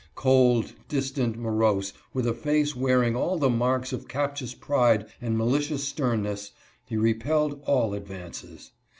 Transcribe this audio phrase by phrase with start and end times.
[0.15, 5.87] Cold, distant, morose, with a face wearing all the marks of captious pride and malicious
[5.87, 8.71] sternness, he repelled all advances.